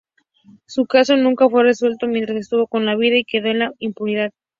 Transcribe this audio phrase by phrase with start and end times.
[0.65, 4.31] Su caso nunca fue resuelto mientras estuvo con vida y quedó en la impunidad.